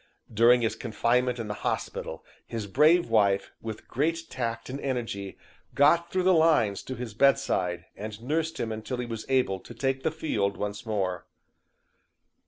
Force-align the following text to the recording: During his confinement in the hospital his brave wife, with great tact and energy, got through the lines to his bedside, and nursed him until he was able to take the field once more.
During 0.33 0.61
his 0.61 0.75
confinement 0.75 1.37
in 1.37 1.47
the 1.47 1.53
hospital 1.61 2.25
his 2.47 2.65
brave 2.65 3.07
wife, 3.07 3.51
with 3.61 3.87
great 3.87 4.31
tact 4.31 4.67
and 4.67 4.79
energy, 4.81 5.37
got 5.75 6.09
through 6.11 6.23
the 6.23 6.33
lines 6.33 6.81
to 6.81 6.95
his 6.95 7.13
bedside, 7.13 7.85
and 7.95 8.19
nursed 8.23 8.59
him 8.59 8.71
until 8.71 8.97
he 8.97 9.05
was 9.05 9.27
able 9.29 9.59
to 9.59 9.75
take 9.75 10.01
the 10.01 10.09
field 10.09 10.57
once 10.57 10.87
more. 10.87 11.27